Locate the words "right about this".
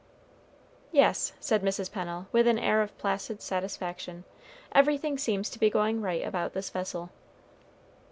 6.01-6.71